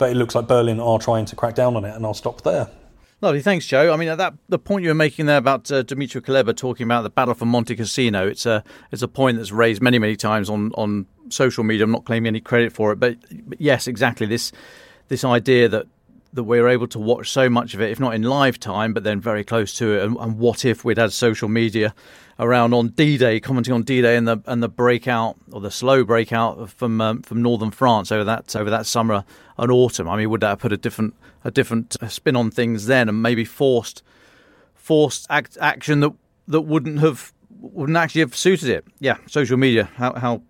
[0.02, 2.42] but it looks like Berlin are trying to crack down on it, and I'll stop
[2.42, 2.68] there.
[3.22, 3.94] Lovely, thanks, Joe.
[3.94, 6.86] I mean, at that the point you were making there about uh, Dmitry Kuleba talking
[6.86, 10.16] about the battle for Monte Cassino, it's a it's a point that's raised many many
[10.16, 11.84] times on on social media.
[11.84, 14.52] I'm not claiming any credit for it, but, but yes, exactly this
[15.10, 15.86] this idea that
[16.34, 18.94] that we are able to watch so much of it, if not in live time,
[18.94, 20.04] but then very close to it.
[20.04, 21.94] And, and what if we'd had social media
[22.40, 26.70] around on D-Day, commenting on D-Day and the and the breakout or the slow breakout
[26.70, 29.26] from um, from northern France over that over that summer
[29.58, 30.08] and autumn?
[30.10, 33.22] I mean, would that have put a different a different spin on things then, and
[33.22, 34.04] maybe forced
[34.74, 36.14] forced act, action that
[36.48, 38.86] that wouldn't have wouldn't actually have suited it?
[39.00, 39.90] Yeah, social media.
[39.96, 40.42] How how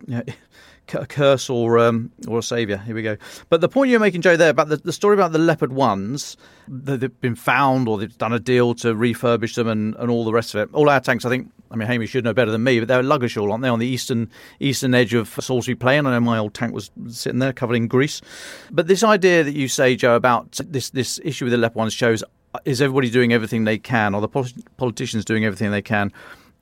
[0.94, 2.78] a curse or um, or a savior.
[2.78, 3.18] Here we go.
[3.50, 6.38] But the point you're making, Joe, there about the, the story about the leopard ones
[6.68, 10.26] that they've been found or they've done a deal to refurbish them and, and all
[10.26, 10.74] the rest of it.
[10.74, 11.52] All our tanks, I think.
[11.70, 13.88] I mean, Hamish should know better than me, but they're Ludgershall, aren't they, on the
[13.88, 16.06] eastern eastern edge of Salisbury Plain?
[16.06, 18.22] I know my old tank was sitting there covered in grease.
[18.70, 21.94] But this idea that you say, Joe, about this this issue with the leopard ones
[21.94, 22.24] shows
[22.66, 24.28] is everybody doing everything they can, or the
[24.76, 26.12] politicians doing everything they can?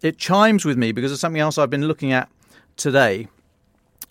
[0.02, 2.30] It chimes with me because of something else I've been looking at
[2.78, 3.28] today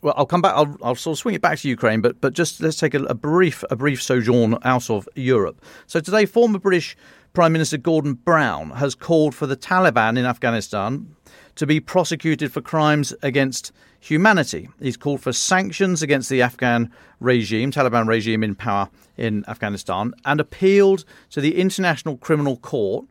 [0.03, 0.55] well, I'll come back.
[0.55, 3.03] I'll, I'll sort of swing it back to Ukraine, but but just let's take a,
[3.05, 5.65] a brief a brief sojourn out of Europe.
[5.87, 6.97] So today, former British
[7.33, 11.15] Prime Minister Gordon Brown has called for the Taliban in Afghanistan
[11.57, 14.69] to be prosecuted for crimes against humanity.
[14.81, 20.41] He's called for sanctions against the Afghan regime, Taliban regime in power in Afghanistan, and
[20.41, 23.07] appealed to the International Criminal Court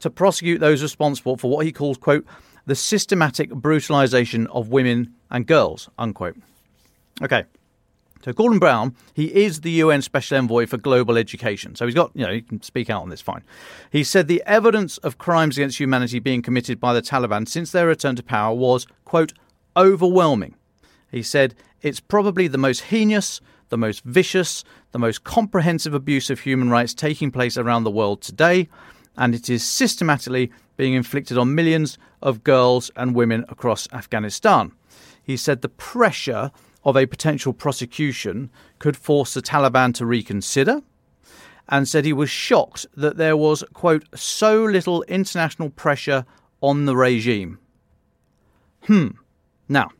[0.00, 2.26] to prosecute those responsible for what he calls, quote,
[2.66, 6.36] the systematic brutalization of women and girls, unquote.
[7.22, 7.44] Okay.
[8.24, 11.74] So Gordon Brown, he is the UN Special Envoy for Global Education.
[11.74, 13.42] So he's got, you know, he can speak out on this fine.
[13.90, 17.88] He said the evidence of crimes against humanity being committed by the Taliban since their
[17.88, 19.32] return to power was, quote,
[19.76, 20.54] overwhelming.
[21.10, 26.40] He said it's probably the most heinous, the most vicious, the most comprehensive abuse of
[26.40, 28.68] human rights taking place around the world today,
[29.16, 34.72] and it is systematically being inflicted on millions of girls and women across Afghanistan.
[35.22, 36.50] He said the pressure
[36.84, 40.82] of a potential prosecution could force the Taliban to reconsider
[41.68, 46.24] and said he was shocked that there was, quote, so little international pressure
[46.60, 47.58] on the regime.
[48.84, 49.08] Hmm.
[49.68, 49.90] Now,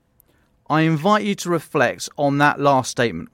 [0.69, 3.29] I invite you to reflect on that last statement.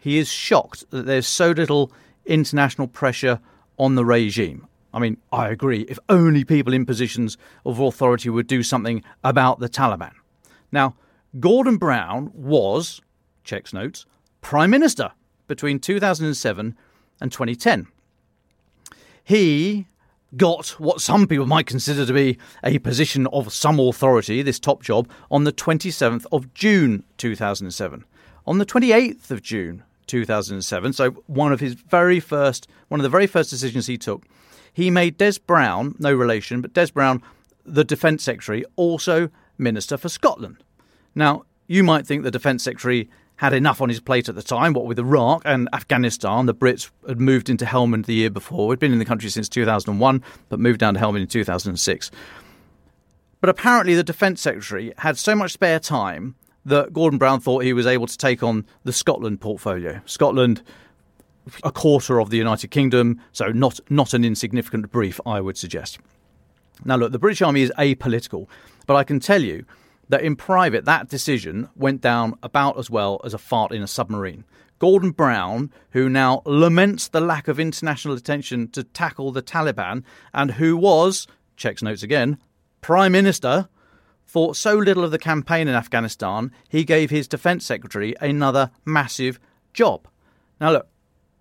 [0.00, 1.92] He is shocked that there's so little
[2.26, 3.40] international pressure
[3.78, 4.66] on the regime.
[4.92, 9.60] I mean, I agree, if only people in positions of authority would do something about
[9.60, 10.12] the Taliban.
[10.72, 10.96] Now,
[11.38, 13.00] Gordon Brown was,
[13.44, 14.06] checks notes,
[14.40, 15.12] Prime Minister
[15.46, 16.76] between 2007
[17.20, 17.86] and 2010.
[19.22, 19.86] He
[20.36, 24.82] got what some people might consider to be a position of some authority, this top
[24.82, 28.04] job, on the 27th of June 2007.
[28.46, 33.08] On the 28th of June 2007, so one of his very first, one of the
[33.08, 34.24] very first decisions he took,
[34.72, 37.22] he made Des Brown, no relation, but Des Brown,
[37.64, 40.58] the Defence Secretary, also Minister for Scotland.
[41.14, 44.74] Now, you might think the Defence Secretary had enough on his plate at the time,
[44.74, 46.44] what with Iraq and Afghanistan.
[46.44, 48.68] The Brits had moved into Helmand the year before.
[48.68, 52.10] We'd been in the country since 2001, but moved down to Helmand in 2006.
[53.40, 56.34] But apparently, the Defence Secretary had so much spare time
[56.66, 60.02] that Gordon Brown thought he was able to take on the Scotland portfolio.
[60.04, 60.62] Scotland,
[61.64, 65.98] a quarter of the United Kingdom, so not, not an insignificant brief, I would suggest.
[66.84, 68.46] Now, look, the British Army is apolitical,
[68.86, 69.64] but I can tell you
[70.08, 73.86] that in private, that decision went down about as well as a fart in a
[73.86, 74.44] submarine.
[74.78, 80.52] Gordon Brown, who now laments the lack of international attention to tackle the Taliban, and
[80.52, 81.26] who was,
[81.56, 82.38] checks notes again,
[82.80, 83.68] Prime Minister,
[84.26, 89.38] thought so little of the campaign in Afghanistan, he gave his Defence Secretary another massive
[89.74, 90.08] job.
[90.60, 90.88] Now, look,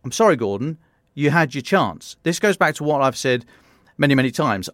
[0.03, 0.77] I'm sorry, Gordon,
[1.13, 2.15] you had your chance.
[2.23, 3.45] This goes back to what I've said
[3.97, 4.69] many, many times.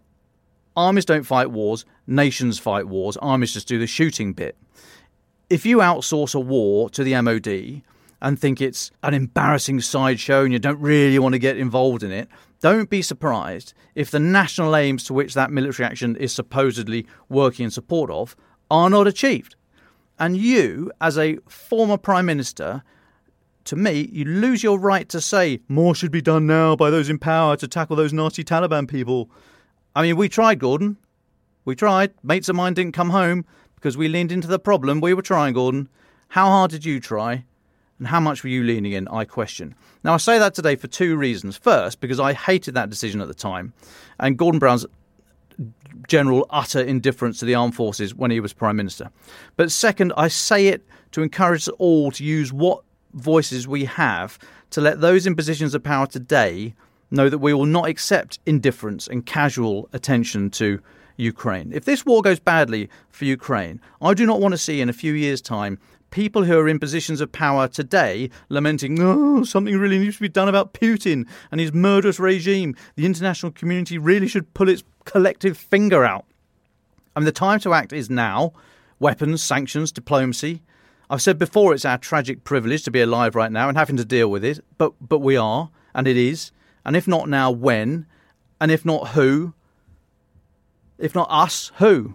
[0.76, 4.56] Armies don't fight wars, nations fight wars, armies just do the shooting bit.
[5.48, 7.82] If you outsource a war to the MOD
[8.20, 12.12] and think it's an embarrassing sideshow and you don't really want to get involved in
[12.12, 12.28] it,
[12.60, 17.64] don't be surprised if the national aims to which that military action is supposedly working
[17.64, 18.36] in support of
[18.70, 19.56] are not achieved.
[20.18, 22.82] And you, as a former Prime Minister,
[23.66, 27.10] to me, you lose your right to say more should be done now by those
[27.10, 29.30] in power to tackle those nasty Taliban people.
[29.94, 30.96] I mean, we tried, Gordon.
[31.64, 32.14] We tried.
[32.22, 35.00] Mates of mine didn't come home because we leaned into the problem.
[35.00, 35.88] We were trying, Gordon.
[36.28, 37.44] How hard did you try?
[37.98, 39.08] And how much were you leaning in?
[39.08, 39.74] I question.
[40.04, 41.56] Now, I say that today for two reasons.
[41.56, 43.72] First, because I hated that decision at the time,
[44.20, 44.86] and Gordon Brown's
[46.08, 49.10] general utter indifference to the armed forces when he was Prime Minister.
[49.56, 52.82] But second, I say it to encourage us all to use what
[53.16, 54.38] voices we have
[54.70, 56.74] to let those in positions of power today
[57.10, 60.80] know that we will not accept indifference and casual attention to
[61.16, 61.72] Ukraine.
[61.72, 64.92] If this war goes badly for Ukraine, I do not want to see in a
[64.92, 65.78] few years' time
[66.10, 70.28] people who are in positions of power today lamenting, oh, something really needs to be
[70.28, 72.76] done about Putin and his murderous regime.
[72.96, 76.24] The international community really should pull its collective finger out.
[77.14, 78.52] I mean, the time to act is now.
[78.98, 80.62] Weapons, sanctions, diplomacy.
[81.08, 84.04] I've said before it's our tragic privilege to be alive right now and having to
[84.04, 86.50] deal with it, but but we are, and it is.
[86.84, 88.06] And if not now, when?
[88.60, 89.54] And if not, who?
[90.98, 92.14] If not us, who?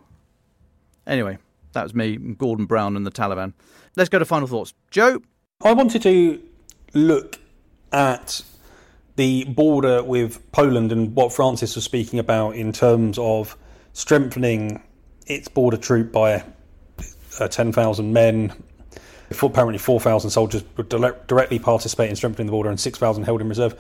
[1.06, 1.38] Anyway,
[1.74, 3.54] that was me, Gordon Brown, and the Taliban.
[3.96, 4.74] Let's go to final thoughts.
[4.90, 5.22] Joe?
[5.64, 6.42] I wanted to
[6.94, 7.40] look
[7.92, 8.42] at
[9.16, 13.58] the border with Poland and what Francis was speaking about in terms of
[13.94, 14.82] strengthening
[15.28, 16.44] its border troop by
[17.40, 18.54] uh, 10,000 men.
[19.32, 23.80] Apparently, 4,000 soldiers would directly participate in strengthening the border and 6,000 held in reserve.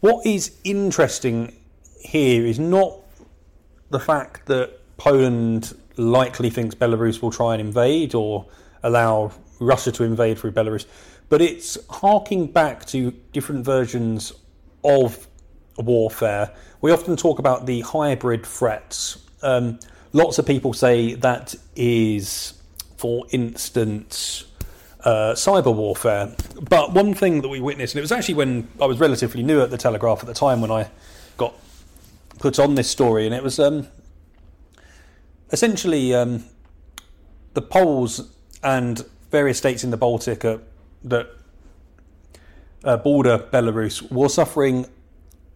[0.00, 1.54] What is interesting
[2.00, 2.98] here is not
[3.90, 8.46] the fact that Poland likely thinks Belarus will try and invade or
[8.82, 10.86] allow Russia to invade through Belarus,
[11.28, 14.32] but it's harking back to different versions
[14.82, 15.28] of
[15.76, 16.50] warfare.
[16.80, 19.18] We often talk about the hybrid threats.
[19.42, 19.78] Um,
[20.12, 22.54] lots of people say that is,
[22.96, 24.44] for instance,
[25.04, 26.34] uh, cyber warfare.
[26.60, 29.60] But one thing that we witnessed, and it was actually when I was relatively new
[29.60, 30.90] at the Telegraph at the time when I
[31.36, 31.54] got
[32.38, 33.86] put on this story, and it was um,
[35.52, 36.44] essentially um,
[37.54, 40.60] the Poles and various states in the Baltic are,
[41.04, 41.30] that
[42.84, 44.86] uh, border Belarus were suffering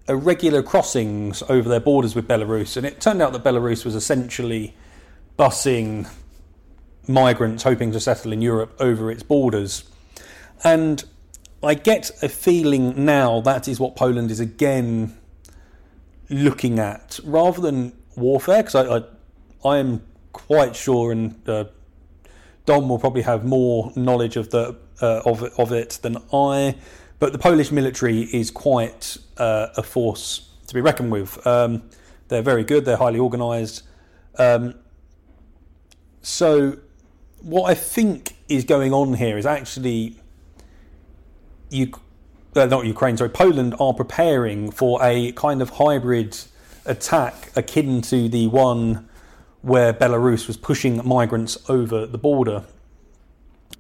[0.09, 4.75] irregular crossings over their borders with Belarus, and it turned out that Belarus was essentially
[5.39, 6.09] busing
[7.07, 9.85] migrants hoping to settle in Europe over its borders.
[10.63, 11.05] And
[11.63, 15.17] I get a feeling now that is what Poland is again
[16.31, 19.03] looking at, rather than warfare, because I, I,
[19.65, 21.65] I, am quite sure, and uh,
[22.67, 26.77] will probably have more knowledge of the uh, of of it than I.
[27.19, 31.45] But the Polish military is quite uh, a force to be reckoned with.
[31.47, 31.83] Um,
[32.29, 32.85] they're very good.
[32.85, 33.83] They're highly organised.
[34.39, 34.75] Um,
[36.23, 36.79] so,
[37.45, 40.17] what I think is going on here is actually,
[41.71, 41.93] you,
[42.57, 46.37] uh, not Ukraine, sorry, Poland are preparing for a kind of hybrid
[46.87, 49.09] attack akin to the one
[49.61, 52.65] where Belarus was pushing migrants over the border,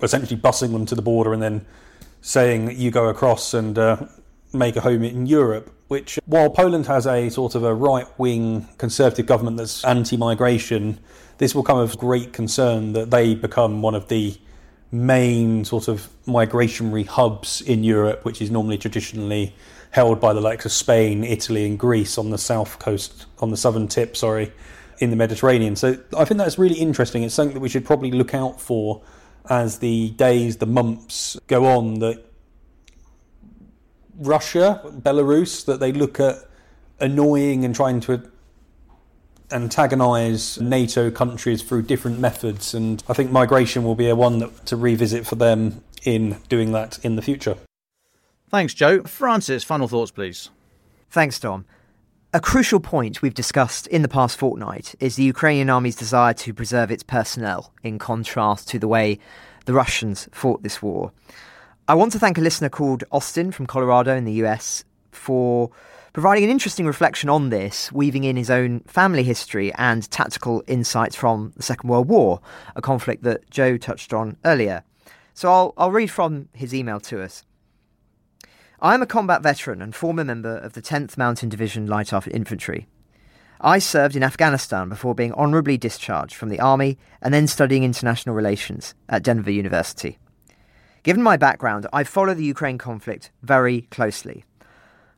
[0.02, 1.64] essentially busing them to the border and then
[2.20, 3.96] saying you go across and uh,
[4.52, 5.70] make a home in Europe.
[5.88, 10.98] Which, while Poland has a sort of a right wing conservative government that's anti migration,
[11.38, 14.38] this will come of great concern that they become one of the
[14.90, 19.54] main sort of migratory hubs in Europe, which is normally traditionally
[19.90, 23.56] held by the likes of Spain, Italy, and Greece on the south coast, on the
[23.56, 24.52] southern tip, sorry,
[24.98, 25.76] in the Mediterranean.
[25.76, 27.22] So I think that's really interesting.
[27.22, 29.02] It's something that we should probably look out for
[29.48, 32.24] as the days, the months go on, that
[34.16, 36.36] Russia, Belarus, that they look at
[37.00, 38.30] annoying and trying to
[39.54, 42.74] antagonize NATO countries through different methods.
[42.74, 46.72] And I think migration will be a one that, to revisit for them in doing
[46.72, 47.56] that in the future.
[48.50, 49.02] Thanks, Joe.
[49.04, 50.50] Francis, final thoughts, please.
[51.10, 51.64] Thanks, Dom.
[52.32, 56.52] A crucial point we've discussed in the past fortnight is the Ukrainian army's desire to
[56.52, 59.20] preserve its personnel, in contrast to the way
[59.66, 61.12] the Russians fought this war.
[61.86, 65.70] I want to thank a listener called Austin from Colorado in the US for
[66.14, 71.16] providing an interesting reflection on this, weaving in his own family history and tactical insights
[71.16, 72.40] from the Second World War,
[72.76, 74.84] a conflict that Joe touched on earlier.
[75.34, 77.44] So I'll, I'll read from his email to us.
[78.80, 82.86] I am a combat veteran and former member of the 10th Mountain Division Light Infantry.
[83.60, 88.36] I served in Afghanistan before being honourably discharged from the Army and then studying international
[88.36, 90.18] relations at Denver University.
[91.02, 94.44] Given my background, I follow the Ukraine conflict very closely.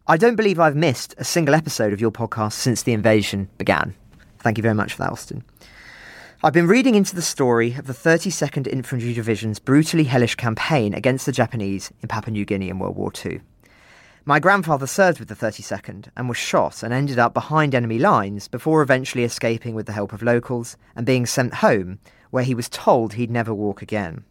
[0.08, 3.96] I don't believe I've missed a single episode of your podcast since the invasion began.
[4.38, 5.42] Thank you very much for that, Austin.
[6.44, 11.26] I've been reading into the story of the 32nd Infantry Division's brutally hellish campaign against
[11.26, 13.40] the Japanese in Papua New Guinea in World War II.
[14.24, 18.46] My grandfather served with the 32nd and was shot and ended up behind enemy lines
[18.46, 21.98] before eventually escaping with the help of locals and being sent home,
[22.30, 24.22] where he was told he'd never walk again.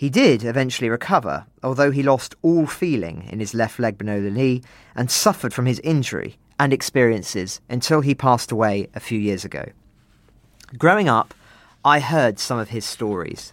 [0.00, 4.30] He did eventually recover, although he lost all feeling in his left leg below the
[4.30, 4.62] knee
[4.94, 9.66] and suffered from his injury and experiences until he passed away a few years ago.
[10.78, 11.34] Growing up,
[11.84, 13.52] I heard some of his stories.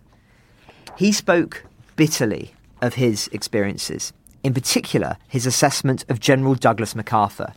[0.98, 1.66] He spoke
[1.98, 7.56] bitterly of his experiences in particular his assessment of General Douglas MacArthur,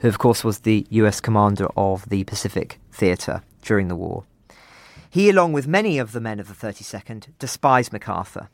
[0.00, 4.24] who, of course, was the US commander of the Pacific Theatre during the war.
[5.12, 8.48] He, along with many of the men of the 32nd, despised MacArthur.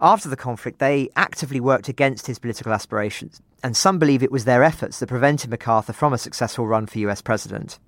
[0.00, 4.44] After the conflict, they actively worked against his political aspirations, and some believe it was
[4.44, 7.78] their efforts that prevented MacArthur from a successful run for US president.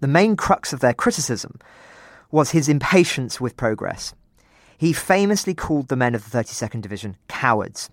[0.00, 1.58] The main crux of their criticism
[2.30, 4.14] was his impatience with progress.
[4.78, 7.90] He famously called the men of the 32nd Division cowards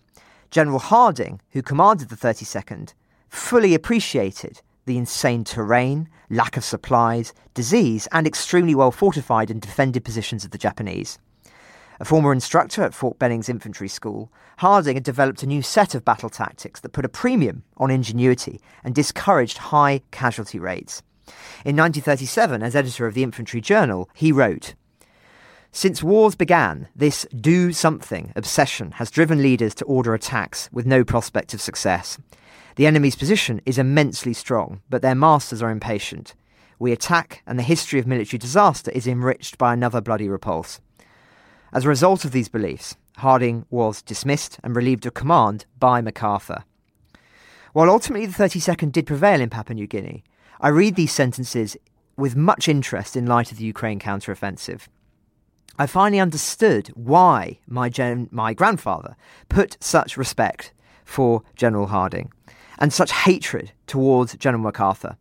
[0.50, 2.94] General Harding, who commanded the 32nd,
[3.28, 10.04] fully appreciated the insane terrain, lack of supplies, disease, and extremely well fortified and defended
[10.04, 11.20] positions of the Japanese.
[12.00, 16.06] A former instructor at Fort Benning's infantry school, Harding had developed a new set of
[16.06, 21.04] battle tactics that put a premium on ingenuity and discouraged high casualty rates.
[21.66, 24.74] In 1937, as editor of the Infantry Journal, he wrote,
[25.72, 31.04] since wars began, this do something obsession has driven leaders to order attacks with no
[31.04, 32.18] prospect of success.
[32.78, 36.36] The enemy's position is immensely strong, but their masters are impatient.
[36.78, 40.80] We attack, and the history of military disaster is enriched by another bloody repulse.
[41.74, 46.66] As a result of these beliefs, Harding was dismissed and relieved of command by MacArthur.
[47.74, 50.24] While ultimately the 32nd did prevail in Papua New Guinea,
[50.62, 51.78] I read these sentences
[52.16, 54.82] with much interest in light of the Ukraine counteroffensive.
[55.80, 59.16] I finally understood why my, gen- my grandfather
[59.50, 60.74] put such respect
[61.04, 62.32] for General Harding
[62.80, 65.18] and such hatred towards General MacArthur.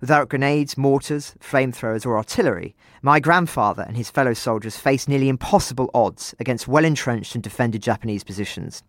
[0.00, 5.90] Without grenades, mortars, flamethrowers, or artillery, my grandfather and his fellow soldiers faced nearly impossible
[5.92, 8.82] odds against well entrenched and defended Japanese positions,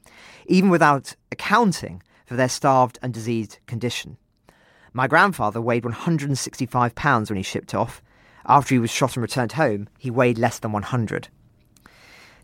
[0.48, 4.16] even without accounting for their starved and diseased condition.
[4.94, 8.02] My grandfather weighed 165 pounds when he shipped off.
[8.46, 11.28] After he was shot and returned home, he weighed less than 100.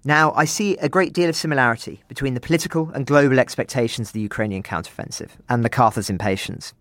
[0.04, 4.14] Now, I see a great deal of similarity between the political and global expectations of
[4.14, 6.74] the Ukrainian counteroffensive and MacArthur's impatience.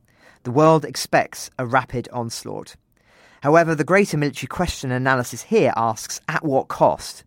[0.44, 2.76] The world expects a rapid onslaught.
[3.42, 7.24] However, the greater military question analysis here asks at what cost?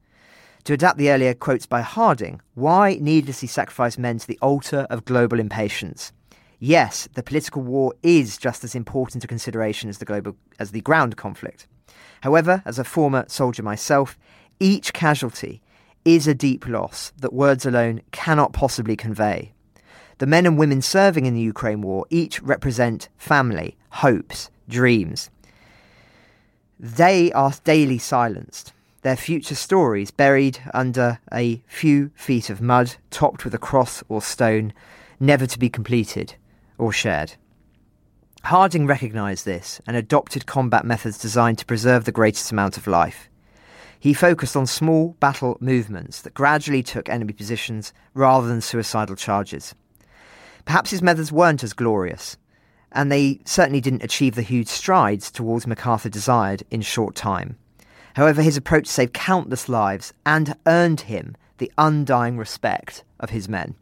[0.66, 5.06] To adapt the earlier quotes by Harding, why needlessly sacrifice men to the altar of
[5.06, 6.12] global impatience?
[6.60, 10.82] Yes, the political war is just as important a consideration as the global as the
[10.82, 11.68] ground conflict.
[12.22, 14.18] However, as a former soldier myself,
[14.60, 15.62] each casualty
[16.06, 19.52] is a deep loss that words alone cannot possibly convey.
[20.20, 25.30] The men and women serving in the Ukraine war each represent family, hopes, dreams.
[26.80, 33.46] They are daily silenced, their future stories buried under a few feet of mud, topped
[33.46, 34.74] with a cross or stone,
[35.20, 36.36] never to be completed
[36.78, 37.34] or shared.
[38.44, 43.29] Harding recognised this and adopted combat methods designed to preserve the greatest amount of life.
[44.00, 49.76] He focused on small battle movements that gradually took enemy positions rather than suicidal charges.
[50.64, 52.38] Perhaps his methods weren't as glorious,
[52.94, 57.58] and they certainly didn't achieve the huge strides towards MacArthur desired in short time.
[58.16, 63.76] However, his approach saved countless lives and earned him the undying respect of his men.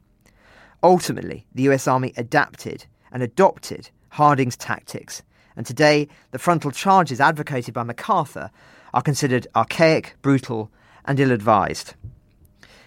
[0.81, 5.21] Ultimately, the US Army adapted and adopted Harding's tactics,
[5.55, 8.49] and today the frontal charges advocated by MacArthur
[8.97, 10.71] are considered archaic, brutal,
[11.05, 11.93] and ill advised.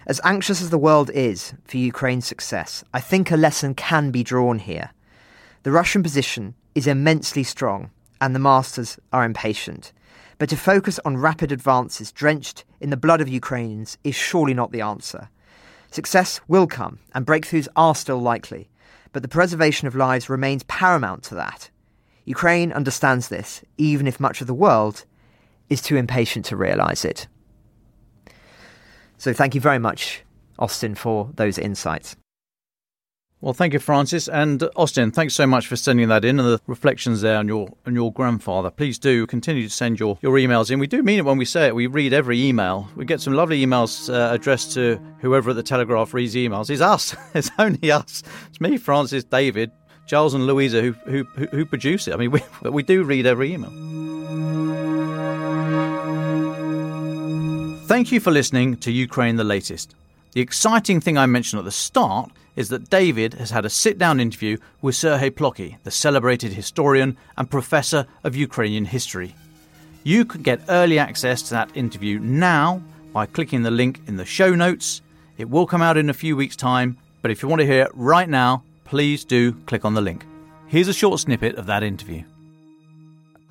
[0.05, 4.21] As anxious as the world is for Ukraine's success, I think a lesson can be
[4.21, 4.91] drawn here.
[5.63, 9.93] The Russian position is immensely strong, and the masters are impatient.
[10.37, 14.73] But to focus on rapid advances drenched in the blood of Ukrainians is surely not
[14.73, 15.29] the answer.
[15.91, 18.69] Success will come, and breakthroughs are still likely,
[19.13, 21.69] but the preservation of lives remains paramount to that.
[22.25, 25.05] Ukraine understands this, even if much of the world
[25.71, 27.27] is too impatient to realise it.
[29.17, 30.23] So thank you very much,
[30.59, 32.15] Austin, for those insights.
[33.39, 35.11] Well, thank you, Francis, and Austin.
[35.11, 38.13] Thanks so much for sending that in and the reflections there on your on your
[38.13, 38.69] grandfather.
[38.69, 40.77] Please do continue to send your, your emails in.
[40.77, 41.75] We do mean it when we say it.
[41.75, 42.87] We read every email.
[42.95, 46.69] We get some lovely emails uh, addressed to whoever at the Telegraph reads emails.
[46.69, 47.15] It's us.
[47.33, 48.21] It's only us.
[48.49, 49.71] It's me, Francis, David,
[50.05, 52.13] Charles, and Louisa who who who produce it.
[52.13, 53.71] I mean, we we do read every email.
[57.91, 59.95] Thank you for listening to Ukraine the Latest.
[60.31, 63.97] The exciting thing I mentioned at the start is that David has had a sit
[63.97, 69.35] down interview with Serhii Plokhy, the celebrated historian and professor of Ukrainian history.
[70.05, 72.81] You can get early access to that interview now
[73.11, 75.01] by clicking the link in the show notes.
[75.37, 77.83] It will come out in a few weeks' time, but if you want to hear
[77.83, 80.25] it right now, please do click on the link.
[80.67, 82.23] Here's a short snippet of that interview.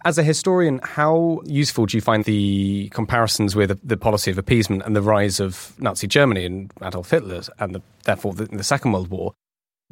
[0.04, 4.82] As a historian, how useful do you find the comparisons with the policy of appeasement
[4.86, 8.92] and the rise of Nazi Germany and Adolf Hitler, and the, therefore the, the Second
[8.92, 9.34] World War?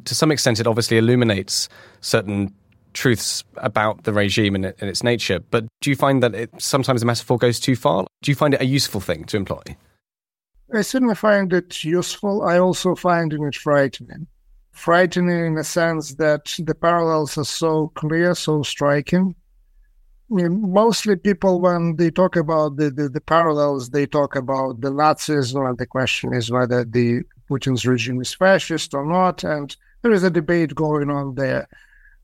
[0.05, 1.69] To some extent, it obviously illuminates
[2.01, 2.53] certain
[2.93, 5.41] truths about the regime and, its nature.
[5.51, 8.07] But do you find that it, sometimes the metaphor goes too far?
[8.23, 9.61] Do you find it a useful thing to employ?
[10.73, 12.43] I certainly find it useful.
[12.43, 14.25] I also find it frightening.
[14.71, 19.35] Frightening in the sense that the parallels are so clear, so striking
[20.29, 25.67] mostly people, when they talk about the, the, the, parallels, they talk about the Nazism,
[25.67, 30.23] and the question is whether the Putin's regime is fascist or not, and there is
[30.23, 31.67] a debate going on there.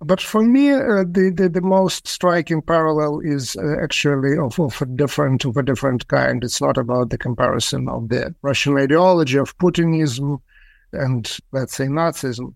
[0.02, 4.82] But for me, uh, the, the, the most striking parallel is uh, actually of, of
[4.82, 6.44] a different of a different kind.
[6.44, 10.42] It's not about the comparison of the Russian ideology of Putinism
[10.96, 12.54] and let's say Nazism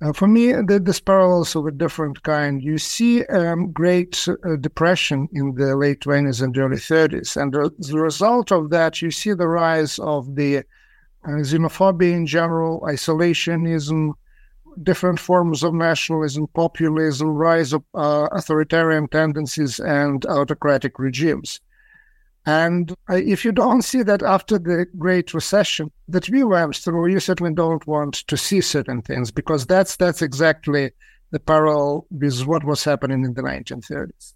[0.00, 2.62] uh, for me, the, this parallels of a different kind.
[2.62, 7.36] You see um, Great uh, Depression in the late 20s and early 30s.
[7.36, 10.62] And as a result of that, you see the rise of the uh,
[11.24, 14.12] xenophobia in general, isolationism,
[14.84, 21.60] different forms of nationalism, populism, rise of uh, authoritarian tendencies, and autocratic regimes.
[22.48, 27.20] And if you don't see that after the Great Recession that we went through, you
[27.20, 30.92] certainly don't want to see certain things because that's that's exactly
[31.30, 34.32] the parallel with what was happening in the 1930s.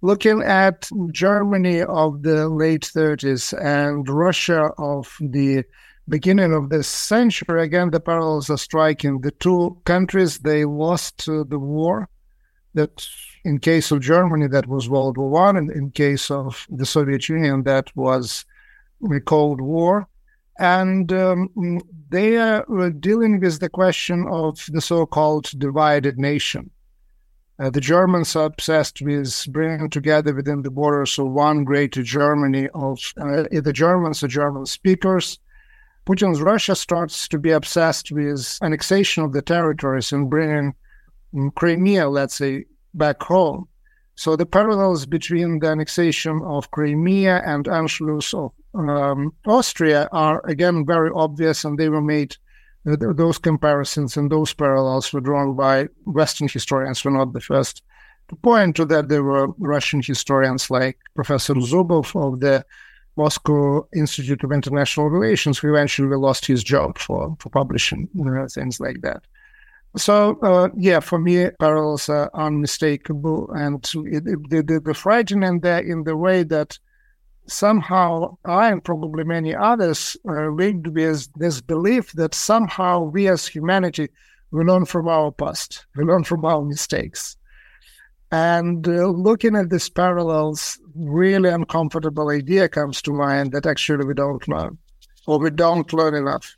[0.00, 5.62] looking at Germany of the late 30s and Russia of the
[6.08, 9.20] beginning of this century, again, the parallels are striking.
[9.20, 12.08] The two countries, they lost the war.
[12.74, 13.06] That
[13.44, 17.28] in case of Germany, that was World War One, and in case of the Soviet
[17.28, 18.44] Union, that was
[19.00, 20.06] the Cold War.
[20.58, 26.70] And um, they are dealing with the question of the so-called divided nation.
[27.58, 32.68] Uh, the Germans are obsessed with bringing together within the borders of one greater Germany
[32.74, 35.38] of uh, the Germans are German speakers,
[36.04, 40.74] Putin's Russia starts to be obsessed with annexation of the territories and bringing
[41.54, 42.64] Crimea, let's say,
[42.94, 43.68] back home.
[44.14, 50.84] So the parallels between the annexation of Crimea and Anschluss of um, Austria are again
[50.86, 52.36] very obvious, and they were made.
[52.84, 57.04] Uh, those comparisons and those parallels were drawn by Western historians.
[57.04, 57.82] Were not the first
[58.28, 59.08] to point to that.
[59.08, 62.64] There were Russian historians like Professor Zubov of the
[63.16, 68.46] Moscow Institute of International Relations, who eventually lost his job for, for publishing you know,
[68.48, 69.22] things like that.
[69.96, 73.50] So, uh, yeah, for me, parallels are unmistakable.
[73.52, 76.78] And it, it, the, the, the frightening there in the way that
[77.46, 83.46] somehow I and probably many others are linked with this belief that somehow we as
[83.46, 84.08] humanity,
[84.50, 87.36] we learn from our past, we learn from our mistakes.
[88.30, 94.14] And uh, looking at these parallels, really uncomfortable idea comes to mind that actually we
[94.14, 94.78] don't learn,
[95.26, 96.56] or we don't learn enough.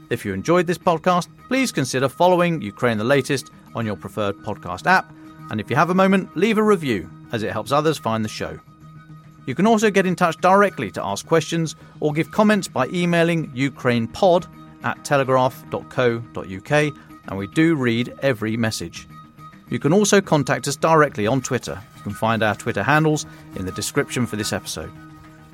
[0.09, 4.87] If you enjoyed this podcast, please consider following Ukraine the Latest on your preferred podcast
[4.87, 5.13] app.
[5.51, 8.31] And if you have a moment, leave a review as it helps others find the
[8.31, 8.59] show.
[9.47, 13.51] You can also get in touch directly to ask questions or give comments by emailing
[13.53, 14.47] ukrainepod
[14.85, 16.71] at telegraph.co.uk,
[17.29, 19.09] and we do read every message.
[19.69, 21.81] You can also contact us directly on Twitter.
[21.97, 23.27] You can find our Twitter handles
[23.57, 24.93] in the description for this episode.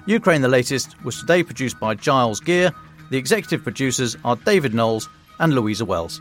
[0.07, 2.73] Ukraine the Latest was today produced by Giles Gear.
[3.11, 6.21] The executive producers are David Knowles and Louisa Wells.